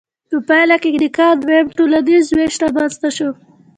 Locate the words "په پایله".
0.29-0.75